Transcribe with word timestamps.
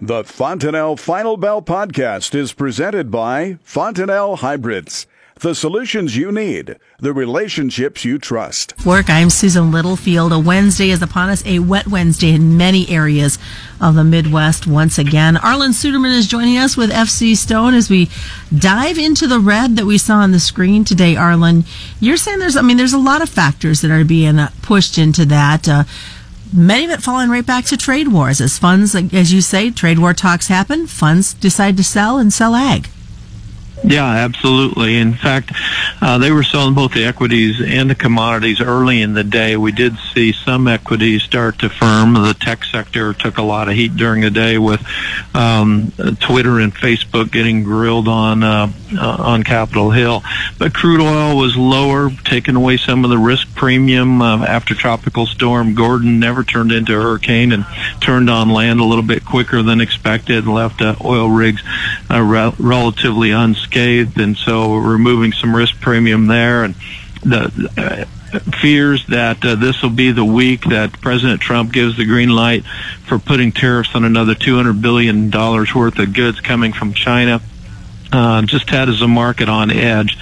The 0.00 0.24
Fontanelle 0.24 0.96
Final 0.96 1.36
Bell 1.36 1.62
podcast 1.62 2.34
is 2.34 2.52
presented 2.52 3.10
by 3.10 3.58
Fontanelle 3.62 4.36
Hybrids. 4.36 5.06
The 5.40 5.54
solutions 5.54 6.16
you 6.16 6.30
need, 6.32 6.76
the 7.00 7.12
relationships 7.12 8.04
you 8.04 8.18
trust. 8.18 8.74
Work. 8.86 9.10
I'm 9.10 9.28
Susan 9.30 9.70
Littlefield. 9.70 10.32
A 10.32 10.38
Wednesday 10.38 10.90
is 10.90 11.02
upon 11.02 11.30
us, 11.30 11.44
a 11.44 11.58
wet 11.58 11.88
Wednesday 11.88 12.32
in 12.32 12.56
many 12.56 12.88
areas 12.88 13.38
of 13.80 13.94
the 13.94 14.04
Midwest 14.04 14.66
once 14.66 14.98
again. 14.98 15.34
Arlan 15.36 15.70
Suderman 15.70 16.16
is 16.16 16.26
joining 16.26 16.58
us 16.58 16.76
with 16.76 16.90
FC 16.90 17.36
Stone 17.36 17.74
as 17.74 17.90
we 17.90 18.08
dive 18.56 18.98
into 18.98 19.26
the 19.26 19.40
red 19.40 19.76
that 19.76 19.86
we 19.86 19.98
saw 19.98 20.16
on 20.18 20.30
the 20.32 20.40
screen 20.40 20.84
today. 20.84 21.14
Arlan, 21.14 21.66
you're 22.00 22.16
saying 22.16 22.38
there's, 22.38 22.56
I 22.56 22.62
mean, 22.62 22.76
there's 22.76 22.92
a 22.92 22.98
lot 22.98 23.22
of 23.22 23.28
factors 23.28 23.80
that 23.80 23.90
are 23.90 24.04
being 24.04 24.38
pushed 24.62 24.96
into 24.96 25.24
that. 25.26 25.68
Uh, 25.68 25.84
many 26.52 26.84
of 26.84 26.90
it 26.90 27.02
falling 27.02 27.30
right 27.30 27.46
back 27.46 27.64
to 27.66 27.76
trade 27.76 28.08
wars. 28.08 28.40
As 28.40 28.58
funds, 28.58 28.94
as 28.94 29.32
you 29.32 29.40
say, 29.40 29.70
trade 29.70 29.98
war 29.98 30.14
talks 30.14 30.48
happen, 30.48 30.86
funds 30.86 31.34
decide 31.34 31.76
to 31.76 31.84
sell 31.84 32.18
and 32.18 32.32
sell 32.32 32.54
ag. 32.54 32.88
Yeah, 33.84 34.06
absolutely. 34.06 34.96
In 34.96 35.14
fact, 35.14 35.50
uh, 36.00 36.18
they 36.18 36.30
were 36.30 36.44
selling 36.44 36.74
both 36.74 36.94
the 36.94 37.04
equities 37.04 37.60
and 37.60 37.90
the 37.90 37.96
commodities 37.96 38.60
early 38.60 39.02
in 39.02 39.14
the 39.14 39.24
day. 39.24 39.56
We 39.56 39.72
did 39.72 39.96
see 40.14 40.32
some 40.32 40.68
equities 40.68 41.24
start 41.24 41.58
to 41.60 41.68
firm. 41.68 42.14
The 42.14 42.36
tech 42.38 42.64
sector 42.64 43.12
took 43.12 43.38
a 43.38 43.42
lot 43.42 43.68
of 43.68 43.74
heat 43.74 43.96
during 43.96 44.20
the 44.20 44.30
day 44.30 44.56
with 44.56 44.80
um, 45.34 45.92
Twitter 46.20 46.60
and 46.60 46.72
Facebook 46.72 47.32
getting 47.32 47.64
grilled 47.64 48.06
on 48.06 48.44
uh, 48.44 48.72
uh, 48.96 49.16
on 49.18 49.42
Capitol 49.42 49.90
Hill. 49.90 50.22
But 50.58 50.74
crude 50.74 51.00
oil 51.00 51.36
was 51.36 51.56
lower, 51.56 52.10
taking 52.24 52.54
away 52.54 52.76
some 52.76 53.04
of 53.04 53.10
the 53.10 53.18
risk 53.18 53.52
premium 53.56 54.22
uh, 54.22 54.44
after 54.44 54.74
Tropical 54.74 55.26
Storm 55.26 55.74
Gordon 55.74 56.20
never 56.20 56.44
turned 56.44 56.70
into 56.70 56.96
a 56.96 57.02
hurricane 57.02 57.50
and 57.50 57.66
turned 58.00 58.30
on 58.30 58.48
land 58.48 58.78
a 58.78 58.84
little 58.84 59.04
bit 59.04 59.24
quicker 59.24 59.62
than 59.62 59.80
expected, 59.80 60.46
left 60.46 60.80
uh, 60.82 60.94
oil 61.04 61.28
rigs 61.28 61.62
uh, 62.10 62.20
re- 62.20 62.54
relatively 62.58 63.32
unscathed 63.32 63.71
unscathed, 63.72 64.20
and 64.20 64.36
so 64.36 64.76
removing 64.76 65.32
some 65.32 65.54
risk 65.54 65.80
premium 65.80 66.26
there, 66.26 66.64
and 66.64 66.74
the 67.22 68.06
uh, 68.34 68.38
fears 68.60 69.06
that 69.06 69.44
uh, 69.44 69.54
this 69.54 69.82
will 69.82 69.90
be 69.90 70.10
the 70.12 70.24
week 70.24 70.62
that 70.64 70.92
President 71.00 71.40
Trump 71.40 71.72
gives 71.72 71.96
the 71.96 72.04
green 72.04 72.30
light 72.30 72.64
for 73.06 73.18
putting 73.18 73.52
tariffs 73.52 73.94
on 73.94 74.04
another 74.04 74.34
200 74.34 74.80
billion 74.80 75.30
dollars 75.30 75.74
worth 75.74 75.98
of 75.98 76.12
goods 76.12 76.40
coming 76.40 76.72
from 76.72 76.92
China. 76.92 77.40
Uh, 78.14 78.42
just 78.42 78.68
had 78.68 78.90
as 78.90 79.00
a 79.00 79.08
market 79.08 79.48
on 79.48 79.70
edge. 79.70 80.18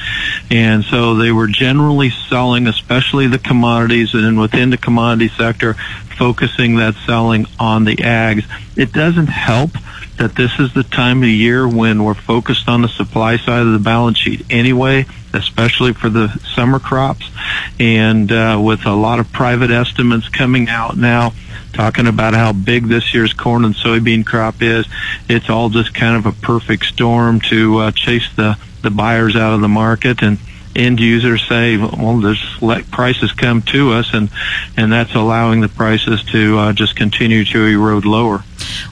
And 0.49 0.85
so 0.85 1.17
they 1.17 1.33
were 1.33 1.49
generally 1.49 2.11
selling, 2.11 2.69
especially 2.69 3.27
the 3.27 3.41
commodities 3.41 4.15
and 4.15 4.39
within 4.39 4.71
the 4.71 4.77
commodity 4.77 5.29
sector, 5.37 5.75
focusing 6.17 6.77
that 6.77 6.95
selling 7.05 7.47
on 7.59 7.87
the 7.87 7.97
ags. 7.97 8.45
It 8.77 8.93
doesn't 8.93 9.27
help 9.27 9.73
that 10.21 10.37
this 10.37 10.59
is 10.59 10.75
the 10.75 10.83
time 10.83 11.23
of 11.23 11.29
year 11.31 11.67
when 11.67 12.05
we're 12.05 12.13
focused 12.13 12.69
on 12.69 12.83
the 12.83 12.89
supply 12.89 13.39
side 13.39 13.63
of 13.63 13.73
the 13.73 13.79
balance 13.79 14.19
sheet 14.19 14.45
anyway, 14.51 15.07
especially 15.33 15.95
for 15.95 16.11
the 16.11 16.29
summer 16.55 16.79
crops. 16.79 17.31
And 17.79 18.31
uh, 18.31 18.61
with 18.63 18.85
a 18.85 18.93
lot 18.93 19.19
of 19.19 19.33
private 19.33 19.71
estimates 19.71 20.29
coming 20.29 20.69
out 20.69 20.99
now, 20.99 21.33
talking 21.73 22.07
about 22.07 22.35
how 22.35 22.53
big 22.53 22.89
this 22.89 23.15
year's 23.15 23.33
corn 23.33 23.65
and 23.65 23.75
soybean 23.75 24.27
crop 24.27 24.61
is, 24.61 24.87
it's 25.27 25.49
all 25.49 25.71
just 25.71 25.95
kind 25.95 26.15
of 26.15 26.27
a 26.27 26.33
perfect 26.33 26.85
storm 26.85 27.41
to 27.49 27.79
uh, 27.79 27.91
chase 27.91 28.29
the, 28.37 28.59
the 28.83 28.91
buyers 28.91 29.37
out 29.37 29.55
of 29.55 29.63
the 29.63 29.69
market. 29.69 30.23
And 30.23 30.37
end 30.77 31.01
users 31.01 31.47
say, 31.49 31.77
well, 31.77 32.21
just 32.21 32.63
let 32.63 32.91
prices 32.91 33.33
come 33.33 33.63
to 33.63 33.93
us, 33.93 34.13
and 34.13 34.31
and 34.77 34.93
that's 34.93 35.15
allowing 35.15 35.61
the 35.61 35.69
prices 35.69 36.23
to 36.25 36.59
uh, 36.59 36.73
just 36.73 36.97
continue 36.97 37.45
to 37.47 37.67
erode 37.67 38.05
lower. 38.05 38.45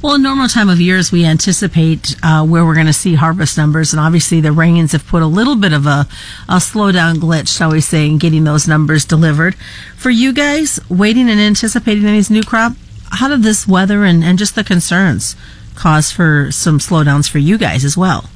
Well, 0.02 0.14
in 0.14 0.22
normal 0.22 0.48
time 0.48 0.68
of 0.68 0.80
years, 0.80 1.12
we 1.12 1.24
anticipate 1.24 2.16
uh, 2.22 2.44
where 2.44 2.64
we're 2.64 2.74
going 2.74 2.86
to 2.86 2.92
see 2.92 3.14
harvest 3.14 3.56
numbers, 3.56 3.92
and 3.92 4.00
obviously 4.00 4.40
the 4.40 4.52
rains 4.52 4.92
have 4.92 5.06
put 5.06 5.22
a 5.22 5.26
little 5.26 5.56
bit 5.56 5.72
of 5.72 5.86
a, 5.86 6.06
a 6.48 6.56
slowdown 6.56 7.16
glitch, 7.16 7.56
shall 7.56 7.72
we 7.72 7.80
say, 7.80 8.06
in 8.06 8.18
getting 8.18 8.44
those 8.44 8.68
numbers 8.68 9.04
delivered. 9.04 9.54
For 9.96 10.10
you 10.10 10.32
guys, 10.32 10.80
waiting 10.88 11.28
and 11.28 11.40
anticipating 11.40 12.04
these 12.04 12.30
new 12.30 12.42
crop, 12.42 12.72
how 13.10 13.28
did 13.28 13.42
this 13.42 13.66
weather 13.66 14.04
and, 14.04 14.22
and 14.22 14.38
just 14.38 14.54
the 14.54 14.64
concerns 14.64 15.36
cause 15.74 16.10
for 16.10 16.50
some 16.50 16.78
slowdowns 16.78 17.28
for 17.28 17.38
you 17.38 17.56
guys 17.56 17.84
as 17.84 17.96
well? 17.96 18.28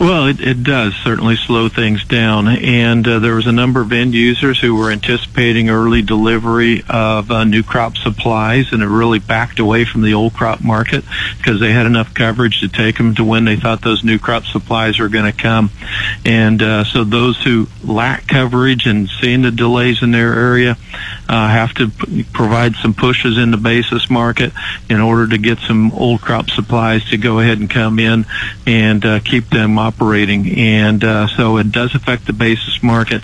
Well, 0.00 0.26
it, 0.26 0.40
it 0.40 0.64
does 0.64 0.94
certainly 0.94 1.36
slow 1.36 1.68
things 1.68 2.04
down, 2.04 2.48
and 2.48 3.06
uh, 3.06 3.18
there 3.20 3.36
was 3.36 3.46
a 3.46 3.52
number 3.52 3.80
of 3.80 3.92
end 3.92 4.14
users 4.14 4.58
who 4.58 4.74
were 4.74 4.90
anticipating 4.90 5.70
early 5.70 6.02
delivery 6.02 6.82
of 6.88 7.30
uh, 7.30 7.44
new 7.44 7.62
crop 7.62 7.96
supplies, 7.96 8.72
and 8.72 8.82
it 8.82 8.88
really 8.88 9.20
backed 9.20 9.60
away 9.60 9.84
from 9.84 10.02
the 10.02 10.14
old 10.14 10.34
crop 10.34 10.60
market 10.60 11.04
because 11.36 11.60
they 11.60 11.72
had 11.72 11.86
enough 11.86 12.14
coverage 12.14 12.60
to 12.60 12.68
take 12.68 12.96
them 12.96 13.14
to 13.14 13.22
when 13.22 13.44
they 13.44 13.54
thought 13.54 13.82
those 13.82 14.02
new 14.02 14.18
crop 14.18 14.44
supplies 14.44 14.98
were 14.98 15.08
going 15.08 15.30
to 15.30 15.36
come. 15.36 15.70
And 16.24 16.60
uh, 16.62 16.84
so 16.84 17.04
those 17.04 17.40
who 17.42 17.68
lack 17.84 18.26
coverage 18.26 18.86
and 18.86 19.08
seeing 19.20 19.42
the 19.42 19.52
delays 19.52 20.02
in 20.02 20.10
their 20.10 20.34
area 20.34 20.76
uh, 21.28 21.48
have 21.48 21.74
to 21.74 21.88
p- 21.88 22.24
provide 22.24 22.74
some 22.76 22.94
pushes 22.94 23.38
in 23.38 23.50
the 23.50 23.56
basis 23.56 24.10
market 24.10 24.52
in 24.88 25.00
order 25.00 25.28
to 25.28 25.38
get 25.38 25.58
some 25.58 25.92
old 25.92 26.20
crop 26.20 26.50
supplies 26.50 27.04
to 27.10 27.16
go 27.16 27.38
ahead 27.38 27.58
and 27.58 27.70
come 27.70 27.98
in 27.98 28.26
and 28.66 29.04
uh, 29.04 29.20
keep 29.20 29.48
them 29.50 29.78
operating, 29.82 30.58
and 30.58 31.02
uh, 31.02 31.26
so 31.26 31.58
it 31.58 31.72
does 31.72 31.94
affect 31.94 32.26
the 32.26 32.32
basis 32.32 32.82
market. 32.82 33.22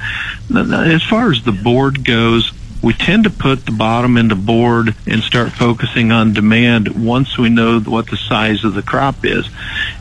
As 0.54 1.02
far 1.02 1.30
as 1.30 1.42
the 1.44 1.52
board 1.52 2.04
goes, 2.04 2.52
we 2.82 2.92
tend 2.92 3.24
to 3.24 3.30
put 3.30 3.66
the 3.66 3.72
bottom 3.72 4.16
in 4.16 4.28
the 4.28 4.36
board 4.36 4.94
and 5.06 5.22
start 5.22 5.50
focusing 5.52 6.12
on 6.12 6.32
demand 6.32 7.04
once 7.04 7.36
we 7.36 7.48
know 7.48 7.80
what 7.80 8.08
the 8.08 8.16
size 8.16 8.64
of 8.64 8.74
the 8.74 8.82
crop 8.82 9.24
is. 9.24 9.48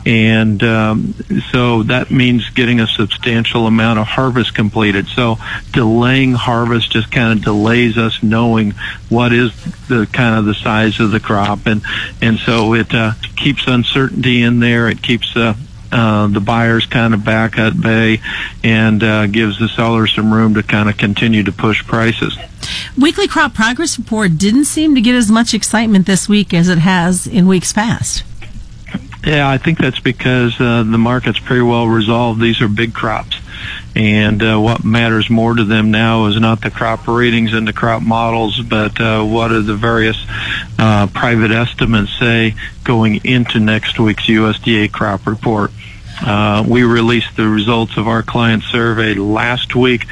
And 0.06 0.62
um, 0.62 1.14
so 1.50 1.82
that 1.84 2.10
means 2.10 2.48
getting 2.50 2.78
a 2.78 2.86
substantial 2.86 3.66
amount 3.66 3.98
of 3.98 4.06
harvest 4.06 4.54
completed. 4.54 5.08
So 5.08 5.38
delaying 5.72 6.34
harvest 6.34 6.92
just 6.92 7.10
kind 7.10 7.36
of 7.36 7.44
delays 7.44 7.98
us 7.98 8.22
knowing 8.22 8.74
what 9.08 9.32
is 9.32 9.52
the 9.88 10.08
kind 10.12 10.38
of 10.38 10.44
the 10.44 10.54
size 10.54 11.00
of 11.00 11.10
the 11.10 11.20
crop. 11.20 11.66
And, 11.66 11.82
and 12.22 12.38
so 12.38 12.74
it 12.74 12.94
uh, 12.94 13.14
keeps 13.36 13.66
uncertainty 13.66 14.42
in 14.42 14.60
there. 14.60 14.88
It 14.88 15.02
keeps 15.02 15.36
uh, 15.36 15.54
uh, 15.92 16.26
the 16.26 16.40
buyers 16.40 16.86
kind 16.86 17.14
of 17.14 17.24
back 17.24 17.58
at 17.58 17.80
bay 17.80 18.20
and 18.62 19.02
uh, 19.02 19.26
gives 19.26 19.58
the 19.58 19.68
sellers 19.68 20.14
some 20.14 20.32
room 20.32 20.54
to 20.54 20.62
kind 20.62 20.88
of 20.88 20.96
continue 20.96 21.42
to 21.42 21.52
push 21.52 21.84
prices. 21.86 22.36
Weekly 22.96 23.28
crop 23.28 23.54
progress 23.54 23.98
report 23.98 24.38
didn't 24.38 24.66
seem 24.66 24.94
to 24.94 25.00
get 25.00 25.14
as 25.14 25.30
much 25.30 25.54
excitement 25.54 26.06
this 26.06 26.28
week 26.28 26.52
as 26.52 26.68
it 26.68 26.78
has 26.78 27.26
in 27.26 27.46
weeks 27.46 27.72
past. 27.72 28.24
Yeah, 29.24 29.48
I 29.48 29.58
think 29.58 29.78
that's 29.78 30.00
because 30.00 30.58
uh, 30.60 30.84
the 30.84 30.98
market's 30.98 31.38
pretty 31.38 31.62
well 31.62 31.86
resolved. 31.86 32.40
These 32.40 32.60
are 32.60 32.68
big 32.68 32.94
crops. 32.94 33.37
And 33.98 34.40
uh, 34.44 34.60
what 34.60 34.84
matters 34.84 35.28
more 35.28 35.52
to 35.52 35.64
them 35.64 35.90
now 35.90 36.26
is 36.26 36.38
not 36.38 36.60
the 36.60 36.70
crop 36.70 37.08
ratings 37.08 37.52
and 37.52 37.66
the 37.66 37.72
crop 37.72 38.00
models, 38.00 38.60
but 38.62 39.00
uh, 39.00 39.24
what 39.24 39.50
are 39.50 39.60
the 39.60 39.74
various 39.74 40.16
uh, 40.78 41.08
private 41.08 41.50
estimates 41.50 42.16
say 42.16 42.54
going 42.84 43.16
into 43.24 43.58
next 43.58 43.98
week's 43.98 44.26
USDA 44.26 44.92
crop 44.92 45.26
report. 45.26 45.72
Uh, 46.20 46.64
we 46.66 46.82
released 46.82 47.36
the 47.36 47.48
results 47.48 47.96
of 47.96 48.08
our 48.08 48.22
client 48.22 48.64
survey 48.64 49.14
last 49.14 49.74
week, 49.74 50.04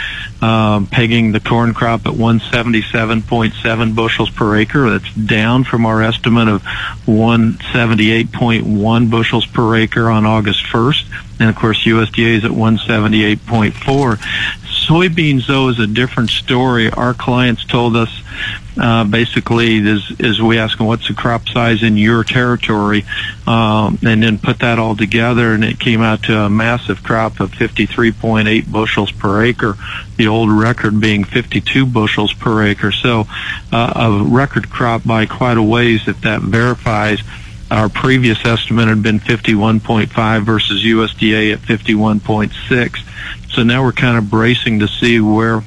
um, 0.43 0.87
pegging 0.87 1.33
the 1.33 1.41
corn 1.41 1.75
crop 1.75 2.07
at 2.07 2.13
177.7 2.13 3.95
bushels 3.95 4.31
per 4.31 4.57
acre. 4.57 4.89
That's 4.91 5.13
down 5.15 5.65
from 5.65 5.85
our 5.87 6.03
estimate 6.03 6.49
of 6.49 6.63
178.1 7.07 9.11
bushels 9.11 9.47
per 9.47 9.77
acre 9.77 10.11
on 10.11 10.27
August 10.27 10.65
1st. 10.67 11.05
And 11.41 11.51
of 11.51 11.57
course, 11.57 11.85
USDA 11.85 12.37
is 12.37 12.45
at 12.45 12.53
178.4. 12.53 14.63
Soybeans, 14.87 15.47
though, 15.49 15.69
is 15.69 15.81
a 15.81 15.87
different 15.87 16.31
story. 16.31 16.91
Our 16.91 17.13
clients 17.13 17.65
told 17.65 17.97
us 17.97 18.23
uh, 18.79 19.05
basically 19.05 19.79
is, 19.79 20.13
is 20.21 20.41
we 20.41 20.59
ask 20.59 20.79
them 20.79 20.87
what's 20.87 21.09
the 21.09 21.15
crop 21.15 21.49
size 21.49 21.83
in 21.83 21.97
your 21.97 22.23
territory, 22.23 23.05
um, 23.49 23.99
and 24.07 24.23
then 24.23 24.39
put 24.39 24.61
that 24.61 24.79
all 24.79 24.95
together, 24.95 25.55
and 25.55 25.65
it 25.65 25.81
came 25.81 26.03
out 26.03 26.23
to 26.25 26.39
a 26.39 26.49
massive 26.49 27.03
crop 27.03 27.41
of 27.41 27.51
53.8 27.53 28.71
bushels 28.71 29.11
per 29.11 29.43
acre. 29.43 29.77
The 30.17 30.29
old 30.29 30.53
record 30.53 31.01
being 31.01 31.25
52 31.25 31.85
bushels 31.87 32.33
per 32.33 32.65
acre. 32.65 32.93
So 32.93 33.27
uh, 33.73 33.93
a 33.97 34.25
record 34.25 34.71
crop 34.71 35.05
by 35.05 35.27
quite 35.27 35.57
a 35.57 35.63
ways 35.63 36.07
if 36.07 36.21
that 36.21 36.43
verifies. 36.43 37.21
Our 37.71 37.89
previous 37.89 38.45
estimate 38.45 38.87
had 38.87 39.03
been 39.03 39.19
51.5 39.19 40.45
versus 40.45 40.85
USDA 40.85 41.55
at 41.55 41.59
51.6. 41.59 43.46
So 43.57 43.63
now 43.63 43.83
we're 43.83 43.93
kind 43.93 44.19
of 44.19 44.29
bracing 44.29 44.81
to 44.81 44.87
see 44.87 45.19
where 45.19 45.63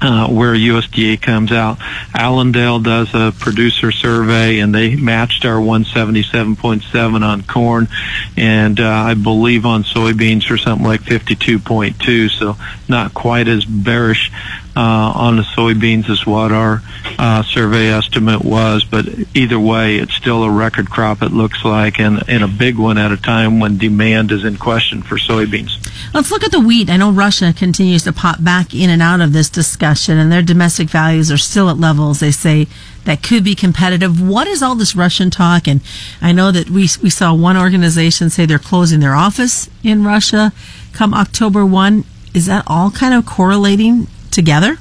uh, 0.00 0.28
where 0.28 0.54
USDA 0.54 1.20
comes 1.20 1.52
out. 1.52 1.76
Allendale 2.14 2.80
does 2.80 3.14
a 3.14 3.34
producer 3.38 3.92
survey, 3.92 4.60
and 4.60 4.74
they 4.74 4.96
matched 4.96 5.44
our 5.44 5.58
177.7 5.58 7.22
on 7.22 7.42
corn, 7.42 7.86
and 8.34 8.80
uh, 8.80 8.88
I 8.88 9.12
believe 9.12 9.66
on 9.66 9.84
soybeans 9.84 10.44
for 10.48 10.56
something 10.56 10.86
like 10.86 11.02
52.2. 11.02 12.30
So 12.30 12.56
not 12.88 13.12
quite 13.12 13.46
as 13.46 13.66
bearish 13.66 14.32
uh, 14.74 14.80
on 14.80 15.36
the 15.36 15.42
soybeans 15.42 16.08
as 16.08 16.24
what 16.24 16.50
our 16.50 16.82
uh, 17.22 17.40
survey 17.44 17.86
estimate 17.86 18.44
was. 18.44 18.82
But 18.82 19.06
either 19.32 19.58
way, 19.58 19.98
it's 19.98 20.14
still 20.14 20.42
a 20.42 20.50
record 20.50 20.90
crop, 20.90 21.22
it 21.22 21.30
looks 21.30 21.64
like, 21.64 22.00
and, 22.00 22.28
and 22.28 22.42
a 22.42 22.48
big 22.48 22.76
one 22.76 22.98
at 22.98 23.12
a 23.12 23.16
time 23.16 23.60
when 23.60 23.78
demand 23.78 24.32
is 24.32 24.44
in 24.44 24.56
question 24.56 25.02
for 25.02 25.16
soybeans. 25.16 25.70
Let's 26.12 26.32
look 26.32 26.42
at 26.42 26.50
the 26.50 26.58
wheat. 26.58 26.90
I 26.90 26.96
know 26.96 27.12
Russia 27.12 27.54
continues 27.56 28.02
to 28.04 28.12
pop 28.12 28.42
back 28.42 28.74
in 28.74 28.90
and 28.90 29.00
out 29.00 29.20
of 29.20 29.32
this 29.32 29.48
discussion, 29.48 30.18
and 30.18 30.32
their 30.32 30.42
domestic 30.42 30.88
values 30.88 31.30
are 31.30 31.38
still 31.38 31.70
at 31.70 31.76
levels 31.76 32.18
they 32.18 32.32
say 32.32 32.66
that 33.04 33.22
could 33.22 33.44
be 33.44 33.54
competitive. 33.54 34.20
What 34.20 34.48
is 34.48 34.60
all 34.60 34.74
this 34.74 34.96
Russian 34.96 35.30
talk? 35.30 35.68
And 35.68 35.80
I 36.20 36.32
know 36.32 36.50
that 36.50 36.70
we 36.70 36.88
we 37.02 37.10
saw 37.10 37.32
one 37.32 37.56
organization 37.56 38.30
say 38.30 38.46
they're 38.46 38.58
closing 38.58 38.98
their 38.98 39.14
office 39.14 39.70
in 39.84 40.02
Russia 40.02 40.52
come 40.92 41.14
October 41.14 41.64
one. 41.64 42.04
Is 42.34 42.46
that 42.46 42.64
all 42.66 42.90
kind 42.90 43.14
of 43.14 43.26
correlating 43.26 44.08
together? 44.32 44.78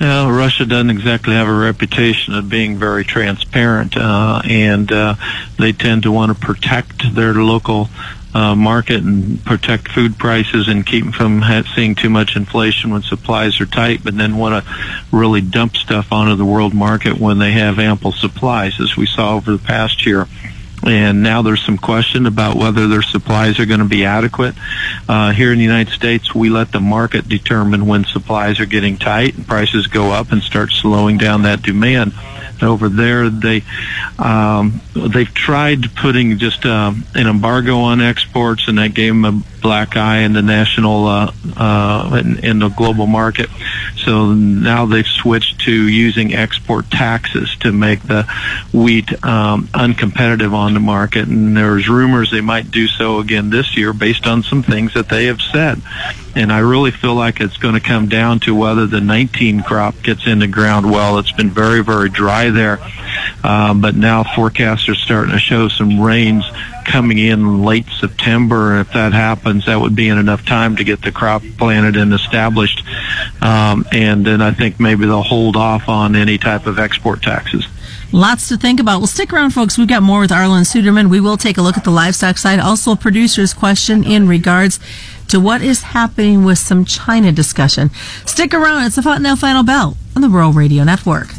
Well, 0.00 0.30
Russia 0.30 0.64
doesn't 0.64 0.90
exactly 0.90 1.34
have 1.34 1.48
a 1.48 1.52
reputation 1.52 2.34
of 2.34 2.48
being 2.48 2.78
very 2.78 3.04
transparent, 3.04 3.96
uh, 3.96 4.40
and 4.44 4.90
uh, 4.92 5.16
they 5.58 5.72
tend 5.72 6.04
to 6.04 6.12
want 6.12 6.32
to 6.32 6.46
protect 6.46 7.16
their 7.16 7.34
local 7.34 7.88
uh, 8.32 8.54
market 8.54 9.02
and 9.02 9.44
protect 9.44 9.90
food 9.90 10.16
prices 10.16 10.68
and 10.68 10.86
keep 10.86 11.06
from 11.14 11.42
ha- 11.42 11.64
seeing 11.74 11.96
too 11.96 12.10
much 12.10 12.36
inflation 12.36 12.90
when 12.90 13.02
supplies 13.02 13.60
are 13.60 13.66
tight, 13.66 14.04
but 14.04 14.16
then 14.16 14.36
want 14.36 14.64
to 14.64 14.70
really 15.10 15.40
dump 15.40 15.76
stuff 15.76 16.12
onto 16.12 16.36
the 16.36 16.44
world 16.44 16.74
market 16.74 17.18
when 17.18 17.38
they 17.38 17.50
have 17.52 17.80
ample 17.80 18.12
supplies, 18.12 18.78
as 18.80 18.96
we 18.96 19.06
saw 19.06 19.34
over 19.34 19.50
the 19.50 19.58
past 19.58 20.06
year 20.06 20.28
and 20.88 21.22
now 21.22 21.42
there's 21.42 21.64
some 21.64 21.76
question 21.76 22.26
about 22.26 22.56
whether 22.56 22.88
their 22.88 23.02
supplies 23.02 23.60
are 23.60 23.66
going 23.66 23.80
to 23.80 23.86
be 23.86 24.04
adequate. 24.04 24.54
Uh, 25.08 25.32
here 25.32 25.52
in 25.52 25.58
the 25.58 25.64
United 25.64 25.92
States, 25.92 26.34
we 26.34 26.48
let 26.48 26.72
the 26.72 26.80
market 26.80 27.28
determine 27.28 27.86
when 27.86 28.04
supplies 28.04 28.58
are 28.60 28.66
getting 28.66 28.96
tight 28.96 29.36
and 29.36 29.46
prices 29.46 29.86
go 29.86 30.10
up 30.10 30.32
and 30.32 30.42
start 30.42 30.70
slowing 30.72 31.18
down 31.18 31.42
that 31.42 31.62
demand. 31.62 32.12
Over 32.60 32.88
there, 32.88 33.30
they 33.30 33.62
um, 34.18 34.80
they've 34.92 35.32
tried 35.32 35.94
putting 35.94 36.38
just 36.38 36.66
uh, 36.66 36.92
an 37.14 37.26
embargo 37.28 37.78
on 37.78 38.00
exports, 38.00 38.66
and 38.66 38.78
that 38.78 38.94
gave 38.94 39.12
them 39.12 39.24
a 39.24 39.57
black 39.60 39.96
eye 39.96 40.18
in 40.18 40.32
the 40.32 40.42
national 40.42 41.06
uh, 41.06 41.32
uh, 41.56 42.20
in, 42.24 42.44
in 42.44 42.58
the 42.58 42.68
global 42.68 43.06
market. 43.06 43.48
So 44.04 44.32
now 44.32 44.86
they've 44.86 45.06
switched 45.06 45.60
to 45.62 45.72
using 45.72 46.34
export 46.34 46.90
taxes 46.90 47.54
to 47.60 47.72
make 47.72 48.02
the 48.02 48.24
wheat 48.72 49.12
um, 49.24 49.68
uncompetitive 49.68 50.52
on 50.52 50.74
the 50.74 50.80
market. 50.80 51.28
And 51.28 51.56
there's 51.56 51.88
rumors 51.88 52.30
they 52.30 52.40
might 52.40 52.70
do 52.70 52.86
so 52.86 53.18
again 53.18 53.50
this 53.50 53.76
year 53.76 53.92
based 53.92 54.26
on 54.26 54.42
some 54.42 54.62
things 54.62 54.94
that 54.94 55.08
they 55.08 55.26
have 55.26 55.40
said. 55.40 55.82
And 56.34 56.52
I 56.52 56.60
really 56.60 56.90
feel 56.90 57.14
like 57.14 57.40
it's 57.40 57.56
going 57.56 57.74
to 57.74 57.80
come 57.80 58.08
down 58.08 58.40
to 58.40 58.54
whether 58.54 58.86
the 58.86 59.00
19 59.00 59.62
crop 59.62 60.00
gets 60.02 60.26
in 60.26 60.38
the 60.38 60.46
ground 60.46 60.90
well. 60.90 61.18
It's 61.18 61.32
been 61.32 61.50
very, 61.50 61.82
very 61.82 62.08
dry 62.08 62.50
there. 62.50 62.78
Um, 63.42 63.80
but 63.80 63.94
now 63.94 64.24
forecasts 64.24 64.88
are 64.88 64.94
starting 64.94 65.32
to 65.32 65.38
show 65.38 65.68
some 65.68 66.00
rains 66.00 66.44
coming 66.88 67.18
in 67.18 67.62
late 67.64 67.86
September. 68.00 68.80
If 68.80 68.92
that 68.94 69.12
happens, 69.12 69.66
that 69.66 69.80
would 69.80 69.94
be 69.94 70.08
in 70.08 70.18
enough 70.18 70.44
time 70.44 70.76
to 70.76 70.84
get 70.84 71.02
the 71.02 71.12
crop 71.12 71.42
planted 71.58 71.96
and 71.96 72.12
established. 72.12 72.82
Um, 73.40 73.86
and 73.92 74.26
then 74.26 74.40
I 74.42 74.52
think 74.52 74.80
maybe 74.80 75.06
they'll 75.06 75.22
hold 75.22 75.56
off 75.56 75.88
on 75.88 76.16
any 76.16 76.38
type 76.38 76.66
of 76.66 76.78
export 76.78 77.22
taxes. 77.22 77.66
Lots 78.10 78.48
to 78.48 78.56
think 78.56 78.80
about. 78.80 78.98
Well, 78.98 79.06
stick 79.06 79.32
around, 79.32 79.50
folks. 79.50 79.76
We've 79.76 79.86
got 79.86 80.02
more 80.02 80.20
with 80.20 80.30
Arlan 80.30 80.64
Suderman. 80.64 81.10
We 81.10 81.20
will 81.20 81.36
take 81.36 81.58
a 81.58 81.62
look 81.62 81.76
at 81.76 81.84
the 81.84 81.90
livestock 81.90 82.38
side. 82.38 82.58
Also, 82.58 82.92
a 82.92 82.96
producer's 82.96 83.52
question 83.52 84.02
in 84.02 84.26
regards 84.26 84.80
to 85.28 85.38
what 85.38 85.60
is 85.60 85.82
happening 85.82 86.42
with 86.42 86.58
some 86.58 86.86
China 86.86 87.32
discussion. 87.32 87.90
Stick 88.24 88.54
around. 88.54 88.84
It's 88.84 88.96
the 88.96 89.02
Fontanelle 89.02 89.36
Final 89.36 89.62
Bell 89.62 89.96
on 90.16 90.22
the 90.22 90.30
Rural 90.30 90.52
Radio 90.52 90.84
Network. 90.84 91.37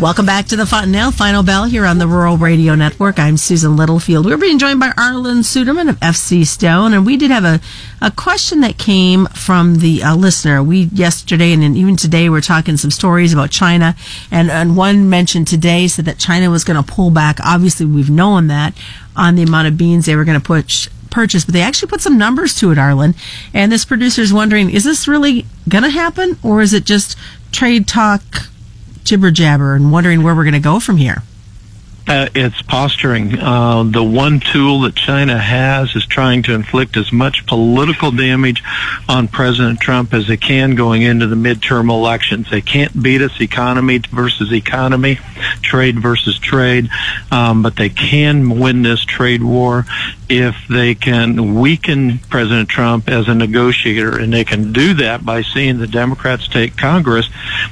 Welcome 0.00 0.26
back 0.26 0.46
to 0.46 0.56
the 0.56 0.66
Fontanelle 0.66 1.12
Final 1.12 1.44
Bell 1.44 1.64
here 1.64 1.84
on 1.86 1.98
the 1.98 2.08
Rural 2.08 2.36
Radio 2.36 2.74
Network. 2.74 3.20
I'm 3.20 3.36
Susan 3.36 3.76
Littlefield. 3.76 4.26
We're 4.26 4.36
being 4.36 4.58
joined 4.58 4.80
by 4.80 4.88
Arlan 4.88 5.44
Suderman 5.44 5.88
of 5.88 6.00
FC 6.00 6.44
Stone, 6.44 6.92
and 6.92 7.06
we 7.06 7.16
did 7.16 7.30
have 7.30 7.44
a, 7.44 7.60
a 8.00 8.10
question 8.10 8.60
that 8.62 8.78
came 8.78 9.26
from 9.26 9.76
the 9.76 10.02
uh, 10.02 10.16
listener. 10.16 10.60
We 10.60 10.84
yesterday 10.84 11.52
and 11.52 11.76
even 11.76 11.96
today 11.96 12.28
we're 12.28 12.40
talking 12.40 12.76
some 12.76 12.90
stories 12.90 13.32
about 13.32 13.50
China, 13.50 13.94
and, 14.30 14.50
and 14.50 14.76
one 14.76 15.08
mentioned 15.08 15.46
today 15.46 15.86
said 15.86 16.06
that 16.06 16.18
China 16.18 16.50
was 16.50 16.64
going 16.64 16.82
to 16.82 16.92
pull 16.92 17.10
back. 17.10 17.38
Obviously, 17.44 17.86
we've 17.86 18.10
known 18.10 18.48
that 18.48 18.74
on 19.14 19.36
the 19.36 19.42
amount 19.44 19.68
of 19.68 19.76
beans 19.78 20.06
they 20.06 20.16
were 20.16 20.24
going 20.24 20.40
to 20.40 20.44
push 20.44 20.88
purchase, 21.10 21.44
but 21.44 21.52
they 21.52 21.62
actually 21.62 21.88
put 21.88 22.00
some 22.00 22.18
numbers 22.18 22.56
to 22.56 22.72
it, 22.72 22.78
Arlan. 22.78 23.14
And 23.54 23.70
this 23.70 23.84
producer 23.84 24.22
is 24.22 24.32
wondering, 24.32 24.68
is 24.70 24.82
this 24.82 25.06
really 25.06 25.46
going 25.68 25.84
to 25.84 25.90
happen, 25.90 26.38
or 26.42 26.60
is 26.60 26.72
it 26.72 26.84
just 26.84 27.16
trade 27.52 27.86
talk? 27.86 28.48
Jibber 29.04 29.30
jabber 29.30 29.74
and 29.74 29.92
wondering 29.92 30.22
where 30.22 30.34
we're 30.34 30.44
going 30.44 30.54
to 30.54 30.60
go 30.60 30.80
from 30.80 30.96
here. 30.96 31.22
Uh, 32.08 32.28
it's 32.34 32.60
posturing. 32.62 33.38
Uh, 33.38 33.84
the 33.84 34.02
one 34.02 34.40
tool 34.40 34.80
that 34.80 34.94
China 34.94 35.38
has 35.38 35.94
is 35.94 36.04
trying 36.04 36.42
to 36.42 36.52
inflict 36.52 36.96
as 36.96 37.12
much 37.12 37.46
political 37.46 38.10
damage 38.10 38.62
on 39.08 39.28
President 39.28 39.78
Trump 39.78 40.12
as 40.12 40.26
they 40.26 40.36
can 40.36 40.74
going 40.74 41.02
into 41.02 41.28
the 41.28 41.36
midterm 41.36 41.90
elections. 41.90 42.50
They 42.50 42.60
can't 42.60 43.00
beat 43.00 43.22
us 43.22 43.40
economy 43.40 43.98
versus 43.98 44.52
economy, 44.52 45.20
trade 45.62 46.00
versus 46.00 46.38
trade, 46.40 46.90
um, 47.30 47.62
but 47.62 47.76
they 47.76 47.88
can 47.88 48.58
win 48.58 48.82
this 48.82 49.04
trade 49.04 49.44
war 49.44 49.86
if 50.28 50.56
they 50.68 50.94
can 50.94 51.54
weaken 51.54 52.18
President 52.30 52.68
Trump 52.68 53.08
as 53.08 53.28
a 53.28 53.34
negotiator. 53.34 54.18
And 54.18 54.32
they 54.32 54.44
can 54.44 54.72
do 54.72 54.94
that 54.94 55.24
by 55.24 55.42
seeing 55.42 55.78
the 55.78 55.86
Democrats 55.86 56.48
take 56.48 56.76
Congress 56.76 57.28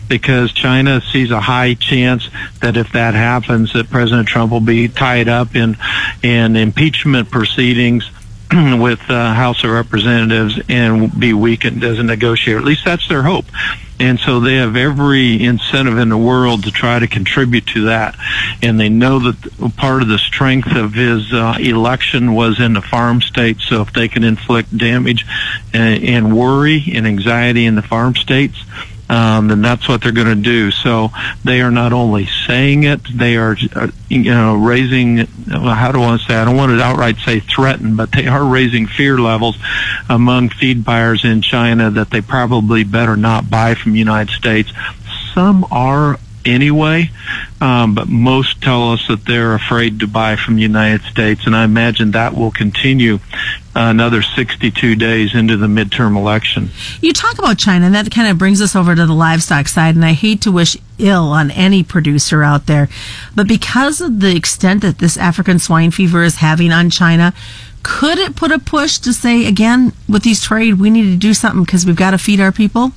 because 0.08 0.52
China 0.52 1.00
sees 1.00 1.31
a 1.31 1.41
high 1.41 1.75
chance 1.75 2.29
that 2.61 2.76
if 2.76 2.93
that 2.93 3.14
happens, 3.14 3.73
that 3.73 3.91
President 3.91 4.29
Trump 4.29 4.52
will 4.52 4.61
be 4.61 4.88
tied 4.88 5.29
up 5.29 5.55
in, 5.55 5.76
in 6.23 6.56
impeachment 6.56 7.31
proceedings 7.31 8.11
with 8.52 9.00
uh, 9.08 9.32
House 9.32 9.62
of 9.64 9.70
Representatives 9.70 10.61
and 10.69 11.19
be 11.19 11.32
weakened 11.32 11.85
as 11.85 11.99
a 11.99 12.02
negotiator. 12.02 12.58
At 12.58 12.64
least 12.64 12.85
that's 12.85 13.08
their 13.08 13.23
hope. 13.23 13.47
And 14.00 14.19
so 14.19 14.41
they 14.41 14.56
have 14.56 14.76
every 14.76 15.44
incentive 15.44 15.99
in 15.99 16.08
the 16.08 16.17
world 16.17 16.64
to 16.64 16.70
try 16.70 16.99
to 16.99 17.06
contribute 17.06 17.67
to 17.69 17.85
that. 17.85 18.17
And 18.62 18.81
they 18.81 18.88
know 18.88 19.19
that 19.19 19.76
part 19.76 20.00
of 20.00 20.08
the 20.08 20.19
strength 20.19 20.75
of 20.75 20.94
his 20.94 21.32
uh, 21.35 21.56
election 21.61 22.32
was 22.32 22.58
in 22.58 22.73
the 22.73 22.81
farm 22.81 23.20
states. 23.20 23.64
So 23.64 23.82
if 23.82 23.93
they 23.93 24.08
can 24.08 24.25
inflict 24.25 24.76
damage 24.76 25.26
and, 25.75 26.02
and 26.02 26.37
worry 26.37 26.82
and 26.94 27.06
anxiety 27.06 27.67
in 27.67 27.75
the 27.75 27.82
farm 27.82 28.17
states, 28.17 28.64
um, 29.11 29.49
then 29.49 29.61
that's 29.61 29.89
what 29.89 30.03
they're 30.03 30.12
going 30.12 30.29
to 30.29 30.37
do. 30.37 30.71
So 30.71 31.11
they 31.43 31.61
are 31.62 31.73
not 31.73 31.93
only 31.93 32.29
saying 32.47 32.85
it, 32.85 33.00
they 33.12 33.37
are, 33.37 33.57
uh, 33.75 33.88
you 34.09 34.23
know, 34.33 34.55
raising. 34.55 35.26
How 35.49 35.90
do 35.90 36.00
I 36.00 36.17
say? 36.19 36.37
I 36.37 36.45
don't 36.45 36.57
want 36.57 36.71
to 36.71 36.81
outright 36.81 37.17
say 37.19 37.40
threaten, 37.40 37.97
but 37.97 38.12
they 38.12 38.29
are 38.29 38.45
raising 38.45 38.87
fear 38.87 39.19
levels 39.19 39.59
among 40.09 40.50
feed 40.50 40.85
buyers 40.85 41.25
in 41.25 41.43
China 41.43 41.90
that 41.90 42.11
they 42.11 42.21
probably 42.21 42.85
better 42.85 43.17
not 43.17 43.50
buy 43.50 43.75
from 43.75 43.93
the 43.93 43.99
United 43.99 44.33
States. 44.33 44.73
Some 45.35 45.67
are 45.73 46.21
anyway, 46.44 47.11
um, 47.61 47.94
but 47.94 48.09
most 48.09 48.62
tell 48.62 48.92
us 48.92 49.06
that 49.09 49.25
they're 49.25 49.54
afraid 49.54 50.00
to 50.00 50.06
buy 50.06 50.37
from 50.37 50.56
the 50.56 50.62
United 50.62 51.02
States, 51.02 51.47
and 51.47 51.54
I 51.54 51.64
imagine 51.64 52.12
that 52.12 52.35
will 52.35 52.50
continue 52.50 53.18
another 53.75 54.23
62 54.23 54.97
days 54.97 55.35
into 55.35 55.56
the 55.56 55.66
midterm 55.66 56.16
election. 56.16 56.70
You 57.00 57.12
talk 57.12 57.38
about 57.38 57.59
China, 57.59 57.87
and 57.87 57.94
that 57.94 58.11
kind 58.11 58.28
of 58.28 58.38
brings 58.38 58.61
us 58.61 58.75
over 58.75 58.94
to 58.94 59.06
the 59.06 59.14
livestock 59.14 59.68
side, 59.68 59.94
and 59.94 60.04
I 60.04 60.12
hate 60.12 60.42
to 60.42 60.52
wish 60.52 60.76
ill 60.99 61.28
on 61.28 61.50
any 61.52 61.82
producer 61.82 62.42
out 62.42 62.66
there, 62.66 62.88
but 63.35 63.47
because 63.47 64.00
of 64.00 64.20
the 64.20 64.35
extent 64.35 64.82
that 64.82 64.99
this 64.99 65.16
African 65.16 65.59
swine 65.59 65.90
fever 65.90 66.23
is 66.23 66.37
having 66.37 66.73
on 66.73 66.90
China, 66.90 67.32
could 67.82 68.18
it 68.18 68.37
put 68.37 68.52
a 68.52 68.59
push 68.59 68.99
to 68.99 69.12
say 69.12 69.47
again 69.47 69.92
with 70.09 70.23
these 70.23 70.42
trade 70.42 70.75
we 70.75 70.90
need 70.90 71.11
to 71.11 71.16
do 71.16 71.32
something 71.32 71.64
because 71.64 71.87
we've 71.87 71.97
got 71.97 72.11
to 72.11 72.18
feed 72.18 72.40
our 72.40 72.52
people? 72.52 72.92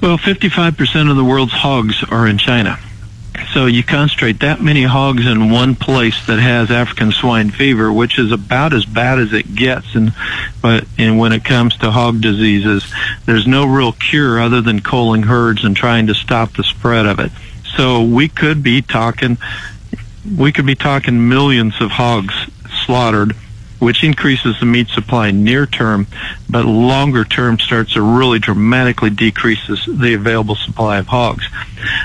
Well, 0.00 0.16
55% 0.16 1.10
of 1.10 1.16
the 1.16 1.24
world's 1.24 1.52
hogs 1.52 2.04
are 2.04 2.26
in 2.26 2.38
China. 2.38 2.78
So 3.52 3.66
you 3.66 3.82
concentrate 3.82 4.40
that 4.40 4.60
many 4.60 4.82
hogs 4.84 5.26
in 5.26 5.50
one 5.50 5.74
place 5.74 6.26
that 6.26 6.38
has 6.38 6.70
African 6.70 7.12
swine 7.12 7.50
fever, 7.50 7.92
which 7.92 8.18
is 8.18 8.30
about 8.30 8.72
as 8.72 8.84
bad 8.84 9.18
as 9.18 9.32
it 9.32 9.54
gets. 9.54 9.94
And 9.94 10.12
but 10.60 10.84
and 10.98 11.18
when 11.18 11.32
it 11.32 11.44
comes 11.44 11.76
to 11.78 11.90
hog 11.90 12.20
diseases, 12.20 12.92
there's 13.26 13.46
no 13.46 13.64
real 13.64 13.92
cure 13.92 14.40
other 14.40 14.60
than 14.60 14.80
culling 14.80 15.24
herds 15.24 15.64
and 15.64 15.74
trying 15.76 16.08
to 16.08 16.14
stop 16.14 16.56
the 16.56 16.64
spread 16.64 17.06
of 17.06 17.20
it. 17.20 17.32
So 17.76 18.02
we 18.02 18.28
could 18.28 18.62
be 18.62 18.82
talking, 18.82 19.38
we 20.36 20.52
could 20.52 20.66
be 20.66 20.74
talking 20.74 21.28
millions 21.28 21.80
of 21.80 21.90
hogs 21.92 22.34
slaughtered 22.84 23.34
which 23.78 24.04
increases 24.04 24.58
the 24.60 24.66
meat 24.66 24.88
supply 24.88 25.30
near 25.30 25.66
term, 25.66 26.06
but 26.48 26.64
longer 26.64 27.24
term 27.24 27.58
starts 27.58 27.94
to 27.94 28.02
really 28.02 28.38
dramatically 28.38 29.10
decreases 29.10 29.84
the 29.86 30.14
available 30.14 30.56
supply 30.56 30.98
of 30.98 31.06
hogs. 31.06 31.46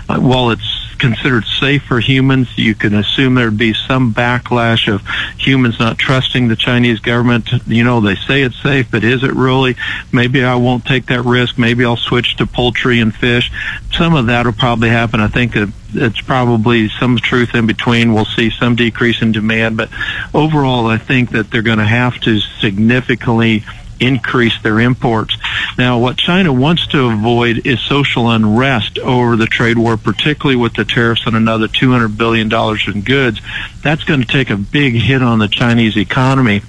Uh, 0.08 0.20
while 0.20 0.52
it's 0.52 0.73
considered 1.04 1.44
safe 1.44 1.84
for 1.84 2.00
humans. 2.00 2.58
You 2.58 2.76
can 2.76 2.94
assume 2.94 3.36
there'd 3.36 3.58
be 3.58 3.74
some 3.74 4.14
backlash 4.14 4.88
of 4.88 5.02
humans 5.38 5.78
not 5.78 5.98
trusting 5.98 6.48
the 6.48 6.56
Chinese 6.56 7.02
government. 7.02 7.50
You 7.68 7.84
know, 7.84 8.00
they 8.00 8.16
say 8.16 8.42
it's 8.42 8.64
safe, 8.64 8.90
but 8.90 9.04
is 9.04 9.22
it 9.22 9.34
really? 9.34 9.76
Maybe 10.14 10.46
I 10.46 10.56
won't 10.56 10.86
take 10.86 11.08
that 11.08 11.24
risk. 11.24 11.58
Maybe 11.58 11.84
I'll 11.84 11.98
switch 11.98 12.38
to 12.38 12.48
poultry 12.48 13.02
and 13.02 13.14
fish. 13.14 13.52
Some 13.92 14.16
of 14.16 14.28
that 14.28 14.46
will 14.46 14.54
probably 14.54 14.88
happen. 14.88 15.20
I 15.20 15.28
think 15.28 15.58
it's 15.94 16.22
probably 16.22 16.88
some 16.88 17.18
truth 17.18 17.54
in 17.54 17.68
between. 17.68 18.14
We'll 18.14 18.24
see 18.24 18.50
some 18.50 18.78
decrease 18.78 19.22
in 19.22 19.34
demand, 19.34 19.76
but 19.76 19.90
overall, 20.34 20.88
I 20.88 21.00
think 21.00 21.32
that 21.32 21.52
they're 21.52 21.64
going 21.64 21.80
to 21.80 21.86
have 21.86 22.18
to 22.22 22.40
significantly 22.40 23.66
increase 24.00 24.62
their 24.62 24.80
imports. 24.80 25.38
Now, 25.78 25.98
what 25.98 26.18
China 26.18 26.54
wants 26.54 26.88
to 26.88 27.06
avoid 27.10 27.66
is 27.66 27.80
social 27.82 28.30
unrest 28.30 29.00
over 29.00 29.36
the 29.36 29.48
trade 29.48 29.78
war, 29.78 29.98
particularly 29.98 30.56
with 30.56 30.74
the 30.74 30.86
tariffs 30.86 31.26
on 31.26 31.36
another 31.36 31.68
$200 31.68 32.18
billion 32.18 32.52
in 32.88 33.02
goods. 33.04 33.42
That's 33.82 34.04
going 34.04 34.22
to 34.22 34.28
take 34.28 34.50
a 34.50 34.58
big 34.58 34.94
hit 34.94 35.22
on 35.22 35.40
the 35.40 35.48
Chinese 35.48 35.98
economy. 35.98 36.62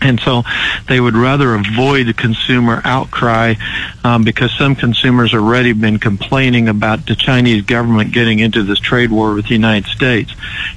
And 0.00 0.20
so 0.20 0.44
they 0.86 1.00
would 1.00 1.16
rather 1.16 1.54
avoid 1.54 2.16
consumer 2.16 2.80
outcry 2.84 3.54
um, 4.04 4.22
because 4.22 4.56
some 4.56 4.76
consumers 4.76 5.34
already 5.34 5.72
been 5.72 5.98
complaining 5.98 6.68
about 6.68 7.06
the 7.06 7.16
Chinese 7.16 7.64
government 7.64 8.12
getting 8.12 8.38
into 8.38 8.62
this 8.62 8.78
trade 8.78 9.10
war 9.10 9.34
with 9.34 9.48
the 9.48 9.54
United 9.54 9.90
States. 9.90 10.32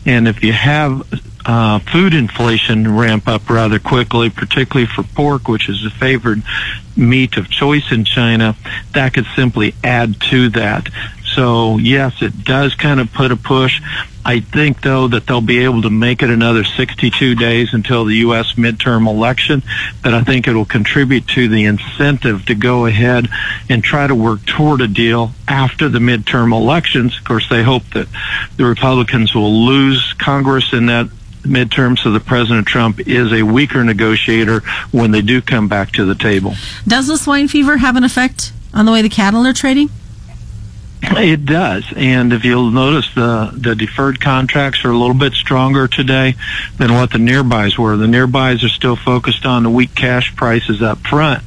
And 0.07 0.27
if 0.27 0.43
you 0.43 0.53
have 0.53 1.03
uh, 1.45 1.79
food 1.79 2.13
inflation 2.13 2.95
ramp 2.95 3.27
up 3.27 3.49
rather 3.49 3.79
quickly, 3.79 4.29
particularly 4.29 4.87
for 4.87 5.03
pork, 5.03 5.47
which 5.47 5.69
is 5.69 5.83
the 5.83 5.89
favored 5.89 6.43
meat 6.95 7.37
of 7.37 7.49
choice 7.49 7.91
in 7.91 8.05
China, 8.05 8.55
that 8.93 9.13
could 9.13 9.25
simply 9.35 9.73
add 9.83 10.19
to 10.21 10.49
that. 10.49 10.89
So 11.35 11.77
yes, 11.77 12.21
it 12.21 12.43
does 12.43 12.75
kind 12.75 12.99
of 12.99 13.11
put 13.13 13.31
a 13.31 13.37
push. 13.37 13.81
I 14.23 14.41
think 14.41 14.81
though 14.81 15.07
that 15.07 15.25
they'll 15.25 15.41
be 15.41 15.63
able 15.63 15.81
to 15.81 15.89
make 15.89 16.21
it 16.21 16.29
another 16.29 16.63
62 16.63 17.35
days 17.35 17.73
until 17.73 18.05
the 18.05 18.17
U.S. 18.17 18.53
midterm 18.53 19.07
election, 19.07 19.63
but 20.03 20.13
I 20.13 20.23
think 20.23 20.47
it'll 20.47 20.65
contribute 20.65 21.27
to 21.29 21.47
the 21.47 21.65
incentive 21.65 22.45
to 22.45 22.55
go 22.55 22.85
ahead 22.85 23.29
and 23.69 23.83
try 23.83 24.05
to 24.05 24.13
work 24.13 24.45
toward 24.45 24.81
a 24.81 24.87
deal 24.87 25.31
after 25.47 25.89
the 25.89 25.99
midterm 25.99 26.53
elections. 26.53 27.17
Of 27.17 27.23
course, 27.23 27.49
they 27.49 27.63
hope 27.63 27.83
that 27.93 28.07
the 28.57 28.65
Republicans 28.65 29.33
will 29.33 29.65
lose 29.65 30.13
Congress 30.19 30.73
in 30.73 30.85
that 30.87 31.09
midterm, 31.43 31.97
so 31.97 32.11
that 32.11 32.25
President 32.25 32.67
Trump 32.67 33.07
is 33.07 33.31
a 33.31 33.43
weaker 33.43 33.83
negotiator 33.83 34.61
when 34.91 35.11
they 35.11 35.21
do 35.21 35.41
come 35.41 35.67
back 35.67 35.91
to 35.93 36.05
the 36.05 36.15
table. 36.15 36.53
Does 36.87 37.07
the 37.07 37.17
swine 37.17 37.47
fever 37.47 37.77
have 37.77 37.95
an 37.95 38.03
effect 38.03 38.53
on 38.73 38.85
the 38.85 38.91
way 38.91 39.01
the 39.01 39.09
cattle 39.09 39.45
are 39.45 39.53
trading? 39.53 39.89
It 41.03 41.45
does, 41.45 41.83
and 41.95 42.31
if 42.31 42.45
you'll 42.45 42.69
notice, 42.69 43.11
the 43.15 43.51
the 43.53 43.75
deferred 43.75 44.21
contracts 44.21 44.85
are 44.85 44.91
a 44.91 44.97
little 44.97 45.15
bit 45.15 45.33
stronger 45.33 45.87
today 45.87 46.35
than 46.77 46.93
what 46.93 47.11
the 47.11 47.17
nearbys 47.17 47.77
were. 47.77 47.97
The 47.97 48.05
nearbys 48.05 48.63
are 48.63 48.69
still 48.69 48.95
focused 48.95 49.45
on 49.45 49.63
the 49.63 49.69
weak 49.69 49.95
cash 49.95 50.35
prices 50.35 50.81
up 50.81 50.99
front, 50.99 51.43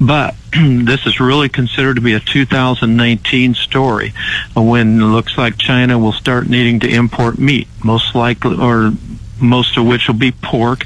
but 0.00 0.34
this 0.52 1.06
is 1.06 1.20
really 1.20 1.48
considered 1.48 1.94
to 1.94 2.00
be 2.00 2.14
a 2.14 2.20
2019 2.20 3.54
story 3.54 4.14
when 4.54 5.00
it 5.00 5.04
looks 5.04 5.38
like 5.38 5.58
China 5.58 5.96
will 5.96 6.12
start 6.12 6.48
needing 6.48 6.80
to 6.80 6.88
import 6.88 7.38
meat, 7.38 7.68
most 7.84 8.16
likely, 8.16 8.56
or 8.58 8.92
most 9.40 9.76
of 9.76 9.86
which 9.86 10.08
will 10.08 10.14
be 10.14 10.32
pork. 10.32 10.84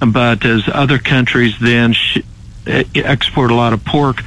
But 0.00 0.44
as 0.44 0.62
other 0.72 0.98
countries 0.98 1.54
then 1.60 1.92
sh- 1.92 2.18
export 2.66 3.50
a 3.50 3.54
lot 3.54 3.72
of 3.72 3.84
pork 3.84 4.22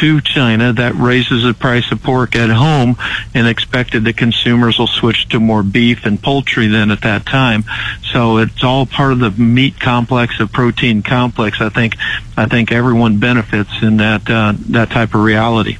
to 0.00 0.20
China, 0.20 0.72
that 0.72 0.94
raises 0.94 1.42
the 1.42 1.52
price 1.52 1.92
of 1.92 2.02
pork 2.02 2.34
at 2.34 2.50
home 2.50 2.96
and 3.34 3.46
expected 3.46 4.04
that 4.04 4.16
consumers 4.16 4.78
will 4.78 4.86
switch 4.86 5.28
to 5.28 5.38
more 5.38 5.62
beef 5.62 6.06
and 6.06 6.22
poultry 6.22 6.66
then 6.66 6.90
at 6.90 7.02
that 7.02 7.26
time. 7.26 7.64
So 8.10 8.38
it's 8.38 8.64
all 8.64 8.86
part 8.86 9.12
of 9.12 9.18
the 9.20 9.30
meat 9.30 9.78
complex, 9.78 10.38
the 10.38 10.46
protein 10.46 11.02
complex. 11.02 11.60
I 11.60 11.68
think, 11.68 11.96
I 12.36 12.46
think 12.46 12.72
everyone 12.72 13.18
benefits 13.18 13.70
in 13.82 13.98
that, 13.98 14.28
uh, 14.30 14.54
that 14.70 14.90
type 14.90 15.14
of 15.14 15.22
reality. 15.22 15.76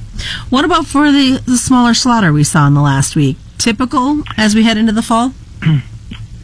What 0.49 0.63
about 0.63 0.85
for 0.85 1.11
the, 1.11 1.41
the 1.45 1.57
smaller 1.57 1.93
slaughter 1.93 2.31
we 2.31 2.43
saw 2.43 2.67
in 2.67 2.75
the 2.75 2.81
last 2.81 3.15
week? 3.15 3.37
Typical 3.57 4.21
as 4.37 4.53
we 4.53 4.63
head 4.63 4.77
into 4.77 4.91
the 4.91 5.01
fall? 5.01 5.33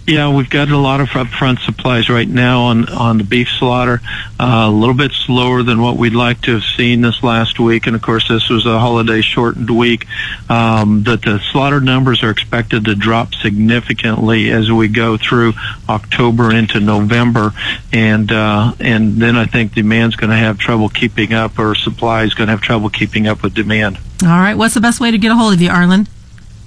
Yeah, 0.09 0.33
we've 0.33 0.49
got 0.49 0.69
a 0.69 0.77
lot 0.77 1.01
of 1.01 1.09
upfront 1.09 1.59
supplies 1.59 2.09
right 2.09 2.27
now 2.27 2.61
on 2.61 2.89
on 2.89 3.19
the 3.19 3.23
beef 3.23 3.47
slaughter. 3.47 4.01
Uh, 4.39 4.65
a 4.67 4.71
little 4.71 4.95
bit 4.95 5.11
slower 5.11 5.61
than 5.61 5.81
what 5.81 5.97
we'd 5.97 6.15
like 6.15 6.41
to 6.41 6.53
have 6.53 6.63
seen 6.63 7.01
this 7.01 7.21
last 7.21 7.59
week, 7.59 7.85
and 7.85 7.95
of 7.95 8.01
course, 8.01 8.27
this 8.27 8.49
was 8.49 8.65
a 8.65 8.79
holiday 8.79 9.21
shortened 9.21 9.69
week. 9.69 10.07
Um, 10.49 11.03
that 11.03 11.21
the 11.21 11.39
slaughter 11.51 11.79
numbers 11.79 12.23
are 12.23 12.31
expected 12.31 12.85
to 12.85 12.95
drop 12.95 13.35
significantly 13.35 14.49
as 14.49 14.71
we 14.71 14.87
go 14.87 15.15
through 15.15 15.53
October 15.87 16.51
into 16.55 16.79
November, 16.79 17.53
and 17.93 18.31
uh, 18.31 18.73
and 18.79 19.17
then 19.17 19.35
I 19.35 19.45
think 19.45 19.75
demand's 19.75 20.15
going 20.15 20.31
to 20.31 20.37
have 20.37 20.57
trouble 20.57 20.89
keeping 20.89 21.35
up, 21.35 21.59
or 21.59 21.75
supply 21.75 22.23
is 22.23 22.33
going 22.33 22.47
to 22.47 22.51
have 22.53 22.61
trouble 22.61 22.89
keeping 22.89 23.27
up 23.27 23.43
with 23.43 23.53
demand. 23.53 23.99
All 24.23 24.29
right, 24.29 24.55
what's 24.55 24.73
the 24.73 24.81
best 24.81 24.99
way 24.99 25.11
to 25.11 25.19
get 25.19 25.31
a 25.31 25.35
hold 25.35 25.53
of 25.53 25.61
you, 25.61 25.69
Arlan? 25.69 26.07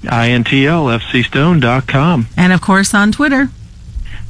intlfcstone.com. 0.02 2.26
And 2.37 2.52
of 2.52 2.61
course 2.61 2.92
on 2.94 3.12
Twitter. 3.12 3.49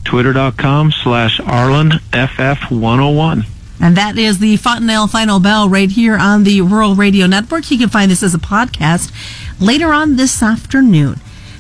Twitter.com 0.05 0.93
slash 0.93 1.39
ArlanFF101. 1.39 3.47
And 3.81 3.97
that 3.97 4.19
is 4.19 4.39
the 4.39 4.57
Fontanelle 4.59 5.09
Final 5.09 5.41
Bell 5.41 5.69
right 5.69 5.91
here 5.91 6.17
on 6.17 6.45
the 6.45 6.61
Rural 6.61 6.95
Radio 6.95 7.27
Network. 7.27 7.69
You 7.71 7.79
can 7.79 7.89
find 7.89 8.09
this 8.11 8.23
as 8.23 8.35
a 8.35 8.39
podcast 8.39 9.11
later 9.61 9.93
on 9.93 10.17
this 10.17 10.43
afternoon. 10.43 11.17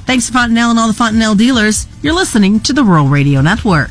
Thanks 0.06 0.26
to 0.26 0.32
Fontanelle 0.32 0.70
and 0.70 0.78
all 0.78 0.88
the 0.88 0.94
Fontanelle 0.94 1.34
dealers. 1.34 1.86
You're 2.00 2.14
listening 2.14 2.60
to 2.60 2.72
the 2.72 2.84
Rural 2.84 3.08
Radio 3.08 3.40
Network. 3.40 3.90